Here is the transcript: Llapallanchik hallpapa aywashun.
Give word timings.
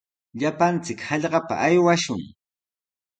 Llapallanchik 0.39 0.99
hallpapa 1.07 1.55
aywashun. 1.67 2.21